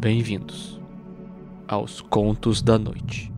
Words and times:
Bem-vindos 0.00 0.80
aos 1.68 2.00
Contos 2.00 2.62
da 2.62 2.78
Noite. 2.78 3.30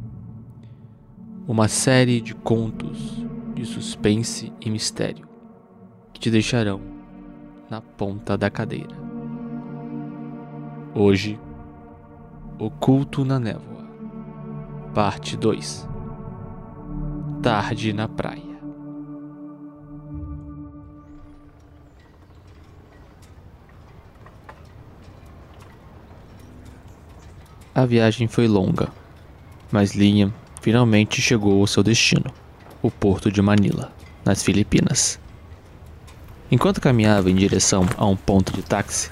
Uma 1.49 1.67
série 1.67 2.21
de 2.21 2.37
contos 2.37 3.27
de 3.53 3.67
suspense 3.67 4.53
e 4.61 4.71
mistério 4.71 5.29
que 6.13 6.21
te 6.21 6.31
deixarão 6.31 6.81
na 7.69 7.81
ponta 7.81 8.39
da 8.39 8.49
cadeira. 8.49 8.95
Hoje, 10.95 11.37
Oculto 12.61 13.25
na 13.25 13.41
Névoa, 13.41 13.85
Parte 14.95 15.37
2 15.37 15.89
Tarde 17.43 17.93
na 17.93 18.07
Praia. 18.07 18.52
A 27.83 27.85
viagem 27.85 28.29
foi 28.29 28.47
longa, 28.47 28.93
mas 29.73 29.97
Liam 29.97 30.33
finalmente 30.61 31.21
chegou 31.21 31.61
ao 31.61 31.67
seu 31.67 31.83
destino, 31.83 32.33
o 32.81 32.89
porto 32.93 33.29
de 33.29 33.43
Manila, 33.43 33.91
nas 34.25 34.41
Filipinas. 34.41 35.19
Enquanto 36.49 36.81
caminhava 36.81 37.29
em 37.29 37.35
direção 37.35 37.85
a 37.97 38.07
um 38.07 38.15
ponto 38.15 38.53
de 38.53 38.63
táxi, 38.63 39.11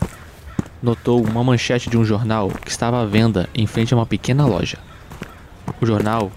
notou 0.80 1.20
uma 1.20 1.42
manchete 1.42 1.90
de 1.90 1.98
um 1.98 2.04
jornal 2.04 2.48
que 2.48 2.70
estava 2.70 3.02
à 3.02 3.06
venda 3.06 3.48
em 3.52 3.66
frente 3.66 3.92
a 3.92 3.96
uma 3.96 4.06
pequena 4.06 4.46
loja. 4.46 4.78
O 5.80 5.84
jornal 5.84 6.30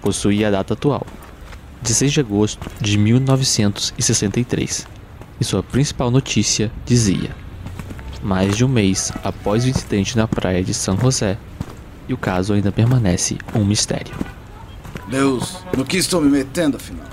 possuía 0.00 0.48
a 0.48 0.50
data 0.50 0.74
atual, 0.74 1.06
16 1.82 2.12
de 2.14 2.18
agosto 2.18 2.68
de 2.80 2.98
1963, 2.98 4.88
e 5.40 5.44
sua 5.44 5.62
principal 5.62 6.10
notícia 6.10 6.72
dizia: 6.84 7.30
Mais 8.22 8.56
de 8.56 8.64
um 8.64 8.68
mês 8.68 9.12
após 9.24 9.64
o 9.64 9.68
incidente 9.68 10.16
na 10.16 10.28
praia 10.28 10.62
de 10.62 10.74
São 10.74 10.98
José, 10.98 11.38
e 12.08 12.14
o 12.14 12.18
caso 12.18 12.52
ainda 12.52 12.72
permanece 12.72 13.38
um 13.54 13.64
mistério. 13.64 14.14
Deus, 15.08 15.58
no 15.76 15.84
que 15.84 15.96
estou 15.96 16.20
me 16.20 16.28
metendo 16.28 16.76
afinal? 16.76 17.06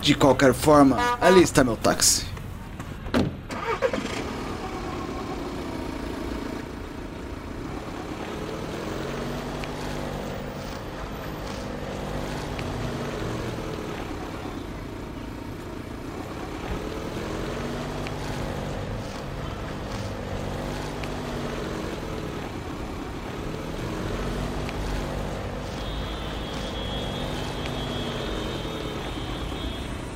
De 0.00 0.14
qualquer 0.14 0.52
forma, 0.52 0.96
ali 1.20 1.42
está 1.42 1.62
meu 1.62 1.76
táxi. 1.76 2.33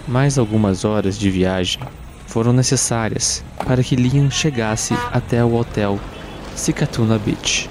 Mais 0.09 0.39
algumas 0.39 0.87
horas 0.87 1.19
de 1.19 1.31
viagem 1.31 1.83
foram 2.27 2.51
necessárias 2.51 3.45
para 3.67 3.85
que 3.85 3.95
Liam 3.95 4.31
chegasse 4.31 4.95
até 5.13 5.45
o 5.45 5.55
hotel 5.55 6.01
Sikatuna 6.57 7.19
Beach, 7.19 7.69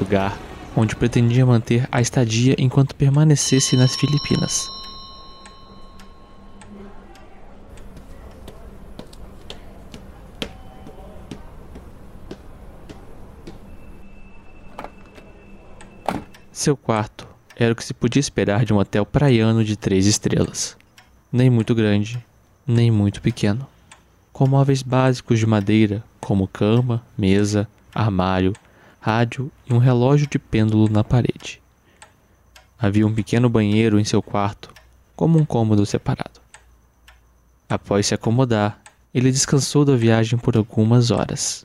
lugar 0.00 0.36
onde 0.76 0.96
pretendia 0.96 1.46
manter 1.46 1.88
a 1.92 2.00
estadia 2.00 2.56
enquanto 2.58 2.96
permanecesse 2.96 3.76
nas 3.76 3.94
Filipinas. 3.94 4.66
Seu 16.50 16.76
quarto 16.76 17.24
era 17.54 17.72
o 17.72 17.76
que 17.76 17.84
se 17.84 17.94
podia 17.94 18.18
esperar 18.18 18.64
de 18.64 18.74
um 18.74 18.78
hotel 18.78 19.06
praiano 19.06 19.64
de 19.64 19.76
três 19.76 20.06
estrelas 20.06 20.76
nem 21.32 21.48
muito 21.48 21.74
grande, 21.74 22.22
nem 22.66 22.90
muito 22.90 23.22
pequeno, 23.22 23.66
com 24.32 24.46
móveis 24.46 24.82
básicos 24.82 25.38
de 25.38 25.46
madeira, 25.46 26.04
como 26.20 26.46
cama, 26.46 27.02
mesa, 27.16 27.66
armário, 27.94 28.52
rádio 29.00 29.50
e 29.68 29.72
um 29.72 29.78
relógio 29.78 30.26
de 30.26 30.38
pêndulo 30.38 30.90
na 30.90 31.02
parede. 31.02 31.60
Havia 32.78 33.06
um 33.06 33.14
pequeno 33.14 33.48
banheiro 33.48 33.98
em 33.98 34.04
seu 34.04 34.22
quarto, 34.22 34.72
como 35.16 35.38
um 35.38 35.44
cômodo 35.44 35.86
separado. 35.86 36.40
Após 37.68 38.06
se 38.06 38.14
acomodar, 38.14 38.80
ele 39.14 39.32
descansou 39.32 39.84
da 39.84 39.96
viagem 39.96 40.38
por 40.38 40.56
algumas 40.56 41.10
horas. 41.10 41.64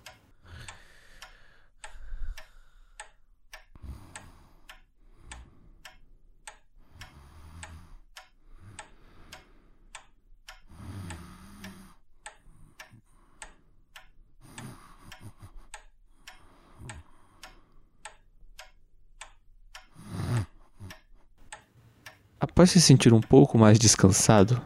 Após 22.57 22.72
se 22.72 22.81
sentir 22.81 23.13
um 23.13 23.22
pouco 23.22 23.56
mais 23.56 23.78
descansado, 23.78 24.59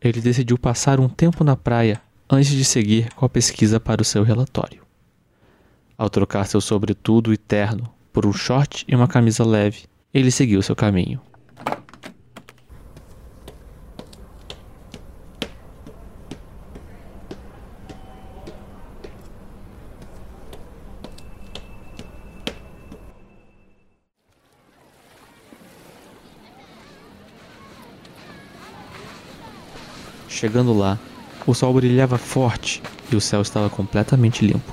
ele 0.00 0.22
decidiu 0.22 0.56
passar 0.56 0.98
um 0.98 1.06
tempo 1.06 1.44
na 1.44 1.54
praia 1.54 2.00
antes 2.30 2.50
de 2.50 2.64
seguir 2.64 3.12
com 3.12 3.26
a 3.26 3.28
pesquisa 3.28 3.78
para 3.78 4.00
o 4.00 4.04
seu 4.06 4.22
relatório. 4.22 4.82
Ao 5.98 6.08
trocar 6.08 6.46
seu 6.46 6.62
sobretudo 6.62 7.30
e 7.30 7.36
terno 7.36 7.92
por 8.10 8.24
um 8.24 8.32
short 8.32 8.86
e 8.88 8.96
uma 8.96 9.06
camisa 9.06 9.44
leve, 9.44 9.82
ele 10.14 10.30
seguiu 10.30 10.62
seu 10.62 10.74
caminho. 10.74 11.20
Chegando 30.40 30.72
lá, 30.72 30.98
o 31.46 31.52
sol 31.52 31.74
brilhava 31.74 32.16
forte 32.16 32.82
e 33.12 33.14
o 33.14 33.20
céu 33.20 33.42
estava 33.42 33.68
completamente 33.68 34.42
limpo. 34.42 34.72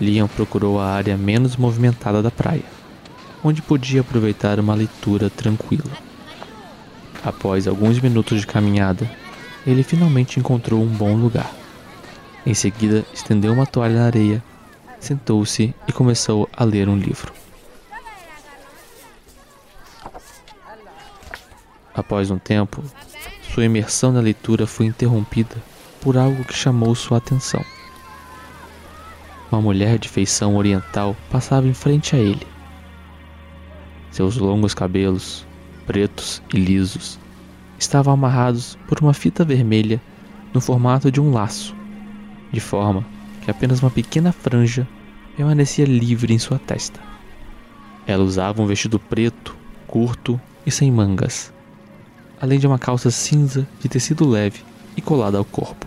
Liam 0.00 0.26
procurou 0.26 0.80
a 0.80 0.86
área 0.86 1.18
menos 1.18 1.54
movimentada 1.54 2.22
da 2.22 2.30
praia, 2.30 2.64
onde 3.44 3.60
podia 3.60 4.00
aproveitar 4.00 4.58
uma 4.58 4.74
leitura 4.74 5.28
tranquila. 5.28 5.92
Após 7.22 7.68
alguns 7.68 8.00
minutos 8.00 8.40
de 8.40 8.46
caminhada, 8.46 9.06
ele 9.66 9.82
finalmente 9.82 10.40
encontrou 10.40 10.80
um 10.80 10.88
bom 10.88 11.14
lugar. 11.14 11.52
Em 12.46 12.54
seguida, 12.54 13.04
estendeu 13.12 13.52
uma 13.52 13.66
toalha 13.66 13.96
na 13.96 14.06
areia, 14.06 14.42
sentou-se 14.98 15.74
e 15.86 15.92
começou 15.92 16.48
a 16.56 16.64
ler 16.64 16.88
um 16.88 16.96
livro. 16.96 17.34
Após 21.94 22.30
um 22.30 22.38
tempo, 22.38 22.82
sua 23.52 23.66
imersão 23.66 24.12
na 24.12 24.20
leitura 24.20 24.66
foi 24.66 24.86
interrompida 24.86 25.56
por 26.00 26.16
algo 26.16 26.42
que 26.42 26.54
chamou 26.54 26.94
sua 26.94 27.18
atenção. 27.18 27.62
Uma 29.50 29.60
mulher 29.60 29.98
de 29.98 30.08
feição 30.08 30.56
oriental 30.56 31.14
passava 31.30 31.68
em 31.68 31.74
frente 31.74 32.16
a 32.16 32.18
ele. 32.18 32.46
Seus 34.10 34.38
longos 34.38 34.72
cabelos, 34.72 35.46
pretos 35.86 36.42
e 36.54 36.56
lisos, 36.56 37.18
estavam 37.78 38.14
amarrados 38.14 38.78
por 38.88 39.00
uma 39.00 39.12
fita 39.12 39.44
vermelha 39.44 40.00
no 40.54 40.60
formato 40.60 41.10
de 41.10 41.20
um 41.20 41.30
laço, 41.30 41.76
de 42.50 42.60
forma 42.60 43.04
que 43.42 43.50
apenas 43.50 43.82
uma 43.82 43.90
pequena 43.90 44.32
franja 44.32 44.88
permanecia 45.36 45.84
livre 45.84 46.32
em 46.32 46.38
sua 46.38 46.58
testa. 46.58 47.00
Ela 48.06 48.24
usava 48.24 48.62
um 48.62 48.66
vestido 48.66 48.98
preto, 48.98 49.54
curto 49.86 50.40
e 50.64 50.70
sem 50.70 50.90
mangas 50.90 51.52
além 52.42 52.58
de 52.58 52.66
uma 52.66 52.76
calça 52.76 53.08
cinza 53.08 53.68
de 53.78 53.88
tecido 53.88 54.28
leve 54.28 54.64
e 54.96 55.00
colada 55.00 55.38
ao 55.38 55.44
corpo. 55.44 55.86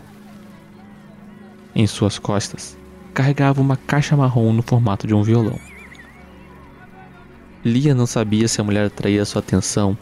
Em 1.76 1.86
suas 1.86 2.18
costas, 2.18 2.78
carregava 3.14 3.60
uma 3.60 3.76
caixa 3.76 4.16
marrom 4.16 4.54
no 4.54 4.64
formato 4.64 5.06
de 5.06 5.14
um 5.14 5.22
violão. 5.22 5.60
Lia 7.62 7.94
não 7.94 8.06
sabia 8.06 8.48
se 8.48 8.62
a 8.62 8.64
mulher 8.64 8.86
atraía 8.86 9.26
sua 9.26 9.40
atenção 9.40 9.98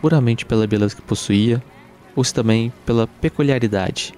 puramente 0.00 0.46
pela 0.46 0.64
beleza 0.64 0.94
que 0.94 1.02
possuía 1.02 1.60
ou 2.14 2.22
se 2.22 2.32
também 2.32 2.72
pela 2.84 3.08
peculiaridade, 3.08 4.14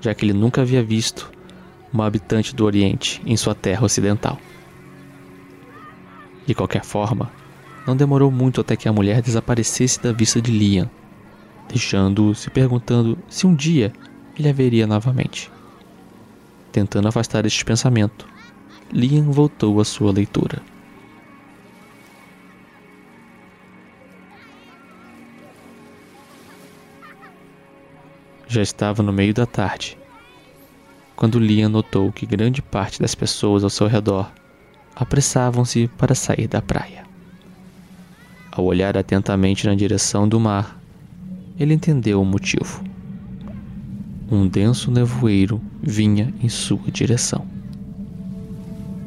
já 0.00 0.14
que 0.14 0.24
ele 0.24 0.32
nunca 0.32 0.62
havia 0.62 0.82
visto 0.82 1.30
uma 1.92 2.06
habitante 2.06 2.56
do 2.56 2.64
Oriente 2.64 3.20
em 3.26 3.36
sua 3.36 3.54
terra 3.54 3.84
ocidental. 3.84 4.38
De 6.46 6.54
qualquer 6.54 6.84
forma, 6.84 7.30
não 7.86 7.96
demorou 7.96 8.30
muito 8.30 8.60
até 8.60 8.76
que 8.76 8.88
a 8.88 8.92
mulher 8.92 9.22
desaparecesse 9.22 10.02
da 10.02 10.12
vista 10.12 10.40
de 10.42 10.50
Liam, 10.50 10.90
deixando-o 11.68 12.34
se 12.34 12.50
perguntando 12.50 13.16
se 13.28 13.46
um 13.46 13.54
dia 13.54 13.92
ele 14.36 14.48
a 14.48 14.52
veria 14.52 14.86
novamente. 14.86 15.50
Tentando 16.72 17.08
afastar 17.08 17.46
este 17.46 17.64
pensamento, 17.64 18.26
Liam 18.92 19.30
voltou 19.30 19.80
à 19.80 19.84
sua 19.84 20.12
leitura. 20.12 20.60
Já 28.48 28.62
estava 28.62 29.02
no 29.02 29.12
meio 29.12 29.34
da 29.34 29.44
tarde, 29.46 29.98
quando 31.14 31.38
Liam 31.38 31.68
notou 31.68 32.12
que 32.12 32.26
grande 32.26 32.62
parte 32.62 33.00
das 33.00 33.14
pessoas 33.14 33.64
ao 33.64 33.70
seu 33.70 33.86
redor 33.86 34.30
apressavam-se 34.94 35.88
para 35.96 36.14
sair 36.14 36.46
da 36.46 36.62
praia. 36.62 37.05
Ao 38.56 38.64
olhar 38.64 38.96
atentamente 38.96 39.66
na 39.66 39.74
direção 39.74 40.26
do 40.26 40.40
mar, 40.40 40.80
ele 41.60 41.74
entendeu 41.74 42.22
o 42.22 42.24
motivo. 42.24 42.82
Um 44.32 44.48
denso 44.48 44.90
nevoeiro 44.90 45.60
vinha 45.82 46.32
em 46.42 46.48
sua 46.48 46.90
direção. 46.90 47.46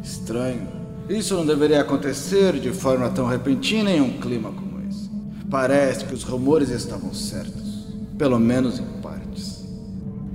Estranho. 0.03 0.67
Isso 1.09 1.33
não 1.33 1.47
deveria 1.47 1.81
acontecer 1.81 2.59
de 2.59 2.69
forma 2.69 3.09
tão 3.09 3.25
repentina 3.25 3.89
em 3.89 3.99
um 3.99 4.19
clima 4.19 4.51
como 4.51 4.87
esse. 4.87 5.09
Parece 5.49 6.05
que 6.05 6.13
os 6.13 6.21
rumores 6.21 6.69
estavam 6.69 7.11
certos, 7.11 7.87
pelo 8.19 8.37
menos 8.39 8.77
em 8.77 8.85
partes. 9.01 9.67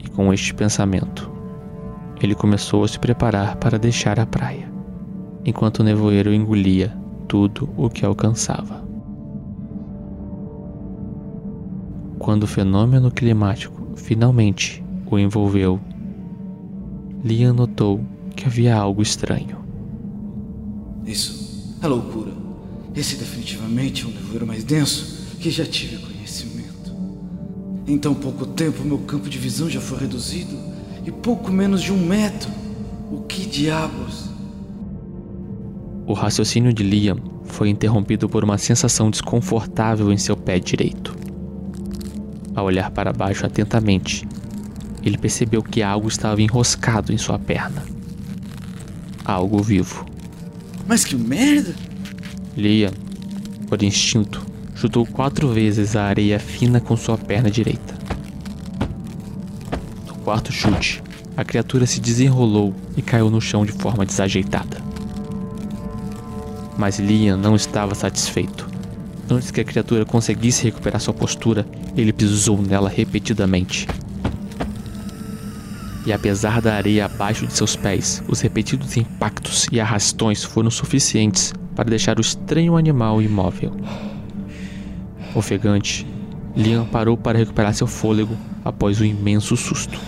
E 0.05 0.08
com 0.08 0.32
este 0.32 0.52
pensamento, 0.52 1.31
ele 2.20 2.34
começou 2.34 2.82
a 2.82 2.88
se 2.88 2.99
preparar 2.99 3.55
para 3.58 3.78
deixar 3.78 4.19
a 4.19 4.26
praia, 4.26 4.69
enquanto 5.44 5.78
o 5.78 5.84
nevoeiro 5.84 6.34
engolia 6.34 6.93
tudo 7.28 7.70
o 7.76 7.88
que 7.88 8.05
alcançava. 8.05 8.83
Quando 12.25 12.44
o 12.44 12.47
fenômeno 12.47 13.11
climático 13.11 13.87
finalmente 13.97 14.82
o 15.05 15.19
envolveu, 15.19 15.79
Liam 17.23 17.53
notou 17.53 18.03
que 18.35 18.47
havia 18.47 18.75
algo 18.75 19.03
estranho. 19.03 19.59
Isso 21.05 21.76
é 21.82 21.87
loucura. 21.87 22.32
Esse 22.97 23.17
definitivamente 23.17 24.05
é 24.05 24.09
um 24.09 24.11
nevoeiro 24.11 24.47
mais 24.47 24.65
denso 24.65 25.37
que 25.38 25.50
já 25.50 25.67
tive 25.67 25.99
conhecimento. 25.99 26.94
Em 27.87 27.99
tão 27.99 28.15
pouco 28.15 28.47
tempo, 28.47 28.82
meu 28.82 29.00
campo 29.00 29.29
de 29.29 29.37
visão 29.37 29.69
já 29.69 29.82
foi 29.82 29.99
reduzido 29.99 30.56
e 31.05 31.11
pouco 31.12 31.53
menos 31.53 31.82
de 31.82 31.93
um 31.93 32.06
metro. 32.06 32.50
O 33.12 33.20
que 33.20 33.44
diabos? 33.44 34.31
O 36.06 36.15
raciocínio 36.15 36.73
de 36.73 36.82
Liam 36.82 37.19
foi 37.44 37.69
interrompido 37.69 38.31
por 38.31 38.43
uma 38.43 38.56
sensação 38.56 39.11
desconfortável 39.11 40.11
em 40.11 40.17
seu 40.17 40.35
pé 40.35 40.59
direito. 40.59 41.24
Ao 42.55 42.65
olhar 42.65 42.91
para 42.91 43.12
baixo 43.12 43.45
atentamente, 43.45 44.27
ele 45.03 45.19
percebeu 45.19 45.62
que 45.62 45.83
algo 45.83 46.09
estava 46.09 46.41
enroscado 46.41 47.12
em 47.12 47.19
sua 47.19 47.39
perna. 47.39 47.83
Algo 49.25 49.62
vivo. 49.62 50.06
Mas 50.87 51.05
que 51.05 51.17
merda! 51.17 51.75
Liam, 52.56 52.93
por 53.69 53.83
instinto, 53.83 54.45
chutou 54.75 55.05
quatro 55.05 55.49
vezes 55.49 55.97
a 55.97 56.05
areia 56.05 56.39
fina 56.39 56.81
com 56.81 56.97
sua 56.97 57.19
perna 57.19 57.51
direita. 57.51 57.95
No 60.06 60.15
quarto 60.17 60.53
chute, 60.53 61.03
a 61.37 61.45
criatura 61.45 61.87
se 61.87 62.01
desenrolou 62.01 62.75
e 62.97 63.03
caiu 63.03 63.29
no 63.29 63.41
chão 63.41 63.67
de 63.67 63.73
forma 63.73 64.06
desajeitada. 64.06 64.81
Mas 66.79 66.99
Liam 66.99 67.37
não 67.37 67.56
estava 67.56 67.95
satisfeito. 67.95 68.74
Antes 69.31 69.50
que 69.50 69.61
a 69.61 69.65
criatura 69.65 70.05
conseguisse 70.05 70.65
recuperar 70.65 71.00
sua 71.00 71.15
postura, 71.15 71.67
ele 71.97 72.12
pisou 72.12 72.61
nela 72.61 72.88
repetidamente. 72.91 73.87
E 76.06 76.12
apesar 76.12 76.61
da 76.61 76.75
areia 76.75 77.06
abaixo 77.06 77.47
de 77.47 77.55
seus 77.55 77.75
pés, 77.75 78.23
os 78.29 78.41
repetidos 78.43 78.97
impactos 78.97 79.67
e 79.73 79.81
arrastões 79.81 80.44
foram 80.44 80.71
suficientes 80.71 81.55
para 81.75 81.88
deixar 81.88 82.19
o 82.19 82.21
estranho 82.21 82.76
animal 82.76 83.23
imóvel. 83.23 83.75
Ofegante, 85.35 86.06
Liam 86.55 86.85
parou 86.85 87.17
para 87.17 87.38
recuperar 87.38 87.75
seu 87.75 87.87
fôlego 87.87 88.37
após 88.62 89.00
o 89.00 89.05
imenso 89.05 89.56
susto. 89.56 89.99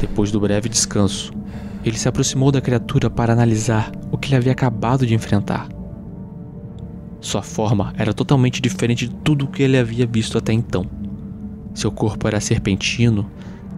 Depois 0.00 0.30
do 0.32 0.40
breve 0.40 0.68
descanso, 0.68 1.32
ele 1.84 1.96
se 1.96 2.08
aproximou 2.08 2.50
da 2.50 2.60
criatura 2.60 3.08
para 3.08 3.32
analisar 3.32 3.90
o 4.10 4.18
que 4.18 4.28
ele 4.28 4.36
havia 4.36 4.52
acabado 4.52 5.06
de 5.06 5.14
enfrentar. 5.14 5.68
Sua 7.20 7.42
forma 7.42 7.92
era 7.96 8.14
totalmente 8.14 8.62
diferente 8.62 9.08
de 9.08 9.14
tudo 9.14 9.44
o 9.44 9.48
que 9.48 9.62
ele 9.62 9.76
havia 9.76 10.06
visto 10.06 10.38
até 10.38 10.52
então. 10.52 10.86
Seu 11.74 11.90
corpo 11.90 12.26
era 12.28 12.40
serpentino, 12.40 13.28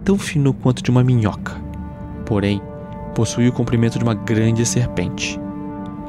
tão 0.03 0.17
fino 0.17 0.53
quanto 0.53 0.83
de 0.83 0.91
uma 0.91 1.03
minhoca. 1.03 1.59
Porém, 2.25 2.61
possuía 3.15 3.49
o 3.49 3.53
comprimento 3.53 3.97
de 3.97 4.03
uma 4.03 4.13
grande 4.13 4.65
serpente. 4.65 5.39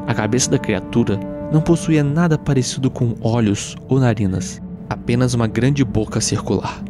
A 0.07 0.15
cabeça 0.15 0.51
da 0.51 0.59
criatura 0.59 1.19
não 1.53 1.61
possuía 1.61 2.03
nada 2.03 2.39
parecido 2.39 2.91
com 2.91 3.15
olhos 3.21 3.77
ou 3.89 4.01
narinas, 4.01 4.61
apenas 4.89 5.35
uma 5.35 5.47
grande 5.47 5.85
boca 5.85 6.21
circular, 6.21 6.83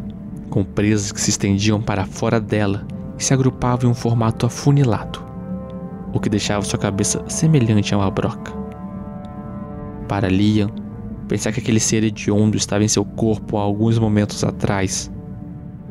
com 0.51 0.65
presas 0.65 1.13
que 1.13 1.21
se 1.21 1.31
estendiam 1.31 1.81
para 1.81 2.07
fora 2.07 2.41
dela 2.41 2.87
e 3.19 3.23
se 3.23 3.35
agrupavam 3.35 3.89
em 3.89 3.93
um 3.93 3.95
formato 3.95 4.47
afunilado, 4.47 5.23
o 6.13 6.21
que 6.21 6.29
deixava 6.29 6.65
sua 6.65 6.79
cabeça 6.79 7.23
semelhante 7.29 7.95
a 7.95 7.99
uma 7.99 8.11
broca. 8.11 8.53
Para 10.09 10.29
Liam, 10.29 10.71
pensar 11.29 11.53
que 11.53 11.61
aquele 11.61 11.81
ser 11.81 12.05
hediondo 12.05 12.57
estava 12.57 12.85
em 12.85 12.89
seu 12.89 13.05
corpo 13.05 13.57
há 13.57 13.63
alguns 13.63 13.99
momentos 13.99 14.45
atrás 14.45 15.11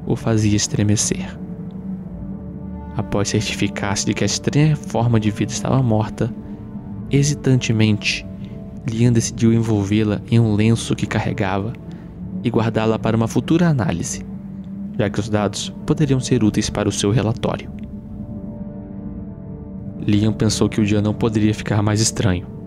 o 0.06 0.15
fazia 0.15 0.56
estremecer. 0.56 1.38
Após 2.97 3.29
certificar-se 3.29 4.06
de 4.06 4.13
que 4.13 4.23
a 4.23 4.27
estranha 4.27 4.75
forma 4.75 5.19
de 5.19 5.31
vida 5.31 5.51
estava 5.51 5.81
morta, 5.81 6.33
hesitantemente, 7.09 8.25
Liam 8.90 9.13
decidiu 9.13 9.54
envolvê-la 9.54 10.21
em 10.30 10.40
um 10.40 10.56
lenço 10.56 10.95
que 10.95 11.06
carregava 11.06 11.73
e 12.44 12.49
guardá-la 12.49 12.97
para 12.97 13.16
uma 13.16 13.28
futura 13.28 13.69
análise, 13.69 14.25
já 14.97 15.09
que 15.09 15.19
os 15.19 15.30
dados 15.30 15.73
poderiam 15.85 16.19
ser 16.19 16.44
úteis 16.44 16.69
para 16.69 16.90
o 16.90 16.92
seu 16.92 17.11
relatório. 17.11 17.81
Liam 20.05 20.33
pensou 20.33 20.67
que 20.67 20.81
o 20.81 20.85
dia 20.85 21.01
não 21.01 21.13
poderia 21.13 21.53
ficar 21.53 21.81
mais 21.81 22.01
estranho 22.01 22.61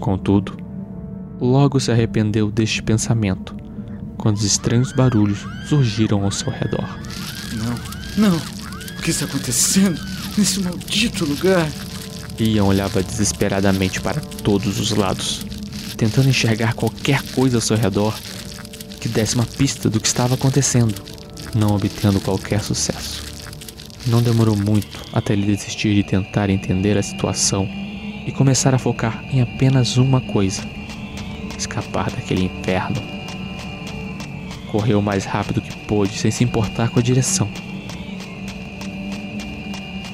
Contudo, 0.00 0.56
logo 1.40 1.80
se 1.80 1.90
arrependeu 1.90 2.50
deste 2.50 2.82
pensamento 2.82 3.56
quando 4.16 4.36
os 4.36 4.44
estranhos 4.44 4.92
barulhos 4.92 5.46
surgiram 5.68 6.24
ao 6.24 6.30
seu 6.30 6.52
redor. 6.52 6.98
Não, 7.54 8.28
não! 8.30 8.36
O 8.36 9.02
que 9.02 9.10
está 9.10 9.26
acontecendo 9.26 10.00
nesse 10.36 10.60
maldito 10.60 11.24
lugar? 11.24 11.68
Ian 12.38 12.64
olhava 12.64 13.02
desesperadamente 13.02 14.00
para 14.00 14.20
todos 14.20 14.78
os 14.78 14.90
lados, 14.90 15.44
tentando 15.96 16.28
enxergar 16.28 16.74
qualquer 16.74 17.22
coisa 17.32 17.58
ao 17.58 17.60
seu 17.60 17.76
redor 17.76 18.16
que 19.00 19.08
desse 19.08 19.34
uma 19.34 19.46
pista 19.46 19.88
do 19.88 20.00
que 20.00 20.06
estava 20.06 20.34
acontecendo, 20.34 20.94
não 21.54 21.74
obtendo 21.74 22.20
qualquer 22.20 22.62
sucesso. 22.62 23.27
Não 24.08 24.22
demorou 24.22 24.56
muito 24.56 25.04
até 25.12 25.34
ele 25.34 25.44
desistir 25.44 25.94
de 25.94 26.02
tentar 26.02 26.48
entender 26.48 26.96
a 26.96 27.02
situação 27.02 27.68
e 28.26 28.32
começar 28.32 28.74
a 28.74 28.78
focar 28.78 29.22
em 29.30 29.42
apenas 29.42 29.98
uma 29.98 30.18
coisa: 30.18 30.62
escapar 31.58 32.10
daquele 32.10 32.46
inferno. 32.46 32.96
Correu 34.72 35.00
o 35.00 35.02
mais 35.02 35.26
rápido 35.26 35.60
que 35.60 35.76
pôde, 35.86 36.16
sem 36.16 36.30
se 36.30 36.42
importar 36.42 36.88
com 36.88 36.98
a 36.98 37.02
direção. 37.02 37.48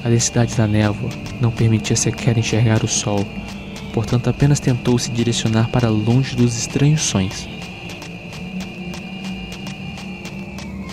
A 0.03 0.09
densidade 0.09 0.55
da 0.55 0.67
névoa 0.67 1.09
não 1.39 1.51
permitia 1.51 1.95
sequer 1.95 2.37
enxergar 2.37 2.83
o 2.83 2.87
sol, 2.87 3.25
portanto 3.93 4.29
apenas 4.29 4.59
tentou 4.59 4.99
se 4.99 5.09
direcionar 5.09 5.69
para 5.69 5.89
longe 5.89 6.35
dos 6.35 6.57
estranhos 6.57 7.01
sons. 7.01 7.47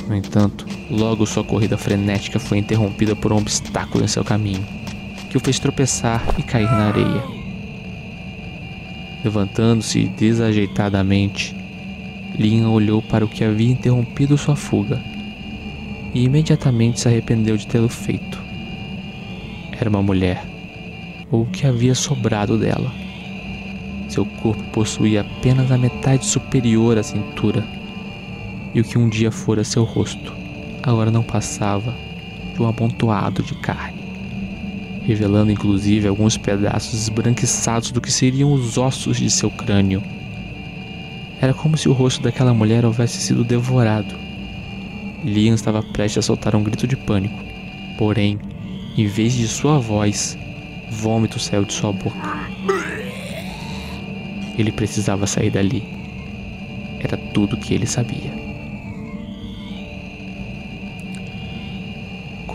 No 0.08 0.14
entanto, 0.14 0.66
logo 0.92 1.24
sua 1.24 1.42
corrida 1.42 1.78
frenética 1.78 2.38
foi 2.38 2.58
interrompida 2.58 3.16
por 3.16 3.32
um 3.32 3.38
obstáculo 3.38 4.04
em 4.04 4.08
seu 4.08 4.22
caminho 4.22 4.62
que 5.30 5.38
o 5.38 5.40
fez 5.40 5.58
tropeçar 5.58 6.22
e 6.36 6.42
cair 6.42 6.70
na 6.70 6.88
areia. 6.88 7.24
Levantando-se 9.24 10.04
desajeitadamente, 10.04 11.56
Liam 12.38 12.70
olhou 12.70 13.00
para 13.00 13.24
o 13.24 13.28
que 13.28 13.42
havia 13.42 13.72
interrompido 13.72 14.36
sua 14.36 14.54
fuga 14.54 15.02
e 16.12 16.24
imediatamente 16.24 17.00
se 17.00 17.08
arrependeu 17.08 17.56
de 17.56 17.66
tê-lo 17.66 17.88
feito. 17.88 18.38
Era 19.72 19.88
uma 19.88 20.02
mulher, 20.02 20.44
ou 21.30 21.44
o 21.44 21.46
que 21.46 21.66
havia 21.66 21.94
sobrado 21.94 22.58
dela. 22.58 22.92
Seu 24.10 24.26
corpo 24.26 24.62
possuía 24.64 25.22
apenas 25.22 25.72
a 25.72 25.78
metade 25.78 26.26
superior 26.26 26.98
à 26.98 27.02
cintura, 27.02 27.64
e 28.74 28.80
o 28.82 28.84
que 28.84 28.98
um 28.98 29.08
dia 29.08 29.32
fora 29.32 29.64
seu 29.64 29.84
rosto 29.84 30.41
agora 30.82 31.10
não 31.10 31.22
passava 31.22 31.94
de 32.54 32.62
um 32.62 32.66
amontoado 32.66 33.42
de 33.42 33.54
carne 33.56 34.02
revelando 35.04 35.50
inclusive 35.50 36.06
alguns 36.06 36.36
pedaços 36.36 36.94
esbranquiçados 37.02 37.90
do 37.90 38.00
que 38.00 38.12
seriam 38.12 38.52
os 38.52 38.78
ossos 38.78 39.16
de 39.16 39.28
seu 39.30 39.50
crânio. 39.50 40.02
Era 41.40 41.52
como 41.52 41.76
se 41.76 41.88
o 41.88 41.92
rosto 41.92 42.22
daquela 42.22 42.54
mulher 42.54 42.84
houvesse 42.84 43.18
sido 43.18 43.42
devorado, 43.42 44.14
Liam 45.24 45.54
estava 45.54 45.82
prestes 45.82 46.18
a 46.18 46.22
soltar 46.22 46.54
um 46.54 46.62
grito 46.62 46.86
de 46.86 46.96
pânico. 46.96 47.38
Porém, 47.96 48.38
em 48.96 49.06
vez 49.06 49.34
de 49.34 49.46
sua 49.46 49.78
voz, 49.78 50.36
vômito 50.90 51.38
saiu 51.38 51.64
de 51.64 51.72
sua 51.72 51.92
boca. 51.92 52.18
Ele 54.58 54.72
precisava 54.72 55.26
sair 55.26 55.50
dali. 55.50 55.82
Era 56.98 57.16
tudo 57.16 57.56
que 57.56 57.72
ele 57.72 57.86
sabia. 57.86 58.51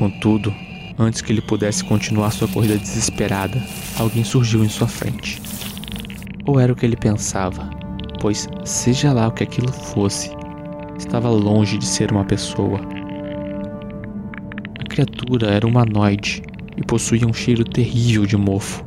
Contudo, 0.08 0.56
antes 0.98 1.20
que 1.20 1.34
ele 1.34 1.42
pudesse 1.42 1.84
continuar 1.84 2.32
sua 2.32 2.48
corrida 2.48 2.78
desesperada, 2.78 3.62
alguém 4.00 4.24
surgiu 4.24 4.64
em 4.64 4.70
sua 4.70 4.88
frente. 4.88 5.42
Ou 6.46 6.58
era 6.62 6.72
o 6.72 6.76
que 6.78 6.86
ele 6.86 6.96
pensava, 6.96 7.70
pois, 8.22 8.48
seja 8.64 9.12
lá 9.12 9.28
o 9.28 9.34
que 9.34 9.44
aquilo 9.44 9.70
fosse, 9.70 10.32
estava 10.98 11.30
longe 11.30 11.78
de 11.78 11.86
ser 11.86 12.10
uma 12.10 12.24
pessoa. 12.24 12.80
A 14.80 14.86
criatura 14.86 15.48
era 15.48 15.68
humanoide 15.68 16.42
e 16.78 16.84
possuía 16.86 17.28
um 17.28 17.34
cheiro 17.34 17.66
terrível 17.66 18.26
de 18.26 18.38
mofo. 18.38 18.86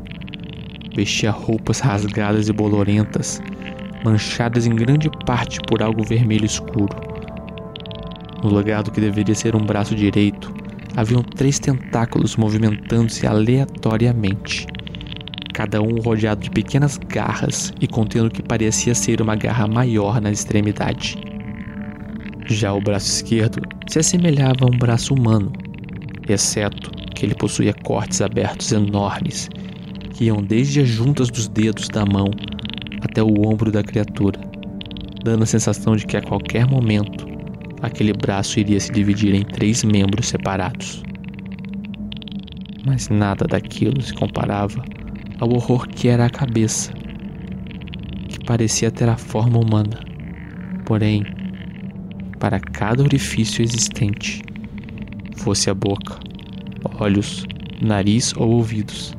Vestia 0.97 1.31
roupas 1.31 1.81
rasgadas 1.81 2.49
e 2.49 2.53
bolorentas, 2.55 3.43
manchadas 4.03 4.67
em 4.67 4.75
grande 4.75 5.11
parte 5.27 5.61
por 5.69 5.83
algo 5.83 6.03
vermelho 6.03 6.47
escuro. 6.47 6.97
No 8.43 8.49
lugar 8.49 8.83
do 8.83 8.91
que 8.91 9.03
deveria 9.03 9.35
ser 9.35 9.55
um 9.55 9.67
braço 9.67 9.95
direito, 9.95 10.50
haviam 10.97 11.23
três 11.23 11.59
tentáculos 11.59 12.37
movimentando-se 12.37 13.27
aleatoriamente 13.27 14.67
cada 15.53 15.83
um 15.83 16.01
rodeado 16.01 16.43
de 16.43 16.51
pequenas 16.51 16.97
garras 16.97 17.71
e 17.81 17.87
contendo 17.87 18.29
o 18.29 18.31
que 18.31 18.43
parecia 18.43 18.95
ser 18.95 19.21
uma 19.21 19.37
garra 19.37 19.67
maior 19.67 20.19
na 20.19 20.31
extremidade. 20.31 21.19
Já 22.47 22.73
o 22.73 22.81
braço 22.81 23.09
esquerdo 23.09 23.61
se 23.87 23.99
assemelhava 23.99 24.65
a 24.65 24.69
um 24.69 24.79
braço 24.79 25.13
humano, 25.13 25.53
exceto 26.27 26.91
que 27.15 27.27
ele 27.27 27.35
possuía 27.35 27.75
cortes 27.75 28.23
abertos 28.23 28.73
enormes 28.73 29.51
que 30.15 30.25
iam 30.25 30.43
desde 30.43 30.81
as 30.81 30.89
juntas 30.89 31.31
dos 31.31 31.47
dedos 31.47 31.89
da 31.89 32.07
mão 32.07 32.31
até 33.03 33.23
o 33.23 33.47
ombro 33.47 33.71
da 33.71 33.83
criatura, 33.83 34.41
dando 35.23 35.43
a 35.43 35.47
sensação 35.47 35.95
de 35.95 36.07
que 36.07 36.17
a 36.17 36.23
qualquer 36.23 36.67
momento 36.67 37.30
aquele 37.83 38.13
braço 38.13 38.61
iria 38.61 38.79
se 38.79 38.93
dividir 38.93 39.35
em 39.35 39.43
três 39.43 39.83
membros 39.83 40.29
separados. 40.29 41.03
Mas 42.85 43.09
nada 43.09 43.47
daquilo 43.47 44.01
se 44.03 44.13
comparava 44.15 44.85
ao 45.39 45.53
horror 45.53 45.89
que 45.89 46.09
era 46.09 46.27
a 46.27 46.31
cabeça, 46.31 46.93
que 48.29 48.45
parecia 48.45 48.91
ter 48.91 49.09
a 49.09 49.17
forma 49.17 49.59
humana. 49.59 49.99
Porém, 50.85 51.25
para 52.39 52.59
cada 52.59 53.03
orifício 53.03 53.63
existente, 53.63 54.43
fosse 55.37 55.71
a 55.71 55.75
boca, 55.75 56.19
olhos, 56.99 57.47
nariz 57.81 58.35
ou 58.37 58.51
ouvidos, 58.51 59.15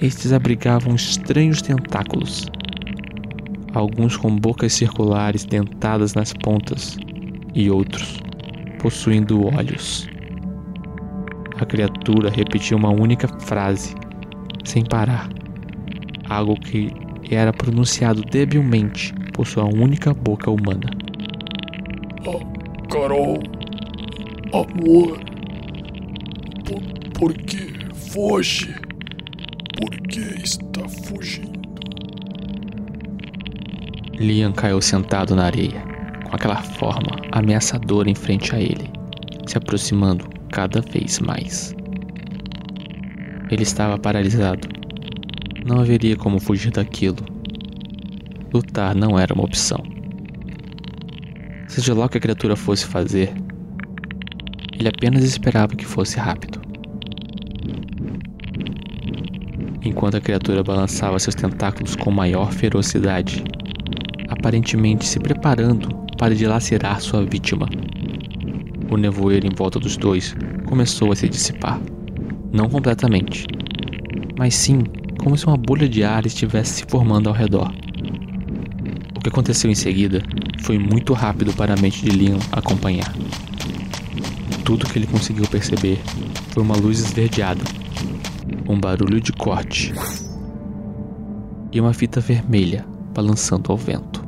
estes 0.00 0.32
abrigavam 0.32 0.94
estranhos 0.94 1.62
tentáculos, 1.62 2.46
alguns 3.72 4.16
com 4.16 4.34
bocas 4.36 4.72
circulares 4.72 5.44
dentadas 5.44 6.14
nas 6.14 6.32
pontas 6.32 6.98
e 7.54 7.70
outros 7.70 8.20
possuindo 8.80 9.46
olhos. 9.46 10.08
A 11.58 11.64
criatura 11.64 12.28
repetia 12.28 12.76
uma 12.76 12.90
única 12.90 13.28
frase 13.40 13.94
sem 14.64 14.84
parar. 14.84 15.28
Algo 16.28 16.58
que 16.58 16.92
era 17.30 17.52
pronunciado 17.52 18.22
debilmente 18.22 19.14
por 19.32 19.46
sua 19.46 19.64
única 19.64 20.12
boca 20.12 20.50
humana. 20.50 20.90
Oh, 22.26 22.40
Carol, 22.88 23.42
amor, 24.52 25.20
por, 26.64 26.82
por 27.18 27.32
que 27.34 27.94
foge? 27.94 28.74
Por 29.78 29.90
que 30.08 30.42
está 30.42 30.88
fugindo? 30.88 31.54
Liam 34.18 34.52
caiu 34.52 34.80
sentado 34.80 35.34
na 35.34 35.44
areia, 35.44 35.93
aquela 36.34 36.56
forma 36.56 37.16
ameaçadora 37.32 38.10
em 38.10 38.14
frente 38.14 38.54
a 38.54 38.60
ele, 38.60 38.90
se 39.46 39.56
aproximando 39.56 40.28
cada 40.50 40.80
vez 40.80 41.18
mais. 41.20 41.74
Ele 43.50 43.62
estava 43.62 43.98
paralisado. 43.98 44.68
Não 45.66 45.80
haveria 45.80 46.16
como 46.16 46.40
fugir 46.40 46.70
daquilo. 46.70 47.18
Lutar 48.52 48.94
não 48.94 49.18
era 49.18 49.34
uma 49.34 49.44
opção. 49.44 49.82
Seja 51.68 51.94
lá 51.94 52.06
o 52.06 52.08
que 52.08 52.18
a 52.18 52.20
criatura 52.20 52.54
fosse 52.54 52.86
fazer, 52.86 53.32
ele 54.78 54.88
apenas 54.88 55.24
esperava 55.24 55.74
que 55.74 55.84
fosse 55.84 56.18
rápido. 56.18 56.60
Enquanto 59.82 60.16
a 60.16 60.20
criatura 60.20 60.62
balançava 60.62 61.18
seus 61.18 61.34
tentáculos 61.34 61.96
com 61.96 62.10
maior 62.10 62.52
ferocidade, 62.52 63.42
aparentemente 64.28 65.04
se 65.04 65.18
preparando 65.18 66.03
para 66.18 66.34
dilacerar 66.34 67.00
sua 67.00 67.24
vítima. 67.24 67.68
O 68.90 68.96
nevoeiro 68.96 69.46
em 69.46 69.54
volta 69.54 69.78
dos 69.78 69.96
dois 69.96 70.34
começou 70.66 71.12
a 71.12 71.16
se 71.16 71.28
dissipar. 71.28 71.80
Não 72.52 72.68
completamente, 72.68 73.46
mas 74.38 74.54
sim 74.54 74.84
como 75.18 75.36
se 75.36 75.46
uma 75.46 75.56
bolha 75.56 75.88
de 75.88 76.04
ar 76.04 76.26
estivesse 76.26 76.74
se 76.74 76.84
formando 76.86 77.28
ao 77.28 77.34
redor. 77.34 77.72
O 79.16 79.20
que 79.20 79.28
aconteceu 79.28 79.70
em 79.70 79.74
seguida 79.74 80.22
foi 80.60 80.78
muito 80.78 81.12
rápido 81.12 81.52
para 81.54 81.74
a 81.74 81.76
mente 81.76 82.04
de 82.04 82.16
Leon 82.16 82.38
acompanhar. 82.52 83.12
Tudo 84.64 84.86
que 84.86 84.98
ele 84.98 85.06
conseguiu 85.06 85.46
perceber 85.46 86.00
foi 86.50 86.62
uma 86.62 86.76
luz 86.76 87.00
esverdeada, 87.00 87.62
um 88.68 88.78
barulho 88.78 89.20
de 89.20 89.32
corte 89.32 89.92
e 91.72 91.80
uma 91.80 91.92
fita 91.92 92.20
vermelha 92.20 92.86
balançando 93.14 93.70
ao 93.70 93.76
vento. 93.76 94.23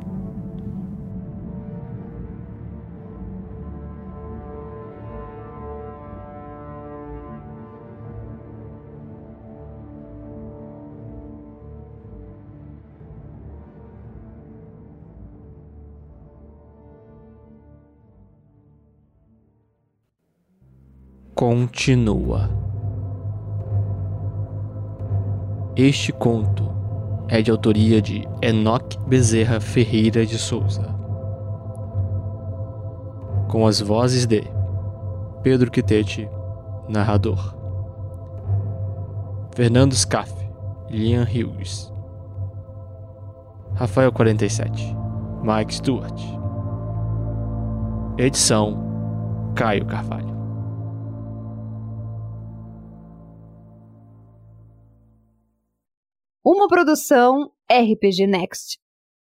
Continua. 21.37 22.49
Este 25.75 26.11
conto 26.11 26.67
é 27.27 27.43
de 27.43 27.51
autoria 27.51 28.01
de 28.01 28.27
Enoch 28.41 28.97
Bezerra 29.07 29.59
Ferreira 29.59 30.25
de 30.25 30.35
Souza, 30.35 30.81
com 33.49 33.67
as 33.67 33.79
vozes 33.79 34.25
de 34.25 34.43
Pedro 35.43 35.69
Quitete, 35.69 36.27
narrador, 36.89 37.55
Fernando 39.55 39.93
Scaff, 39.93 40.33
Liam 40.89 41.23
Hughes, 41.23 41.93
Rafael 43.75 44.11
47, 44.11 44.97
Mike 45.43 45.75
Stewart, 45.75 46.19
edição 48.17 49.53
Caio 49.53 49.85
Carvalho. 49.85 50.36
Produção 56.67 57.51
RPG 57.71 58.27
Next. 58.27 58.77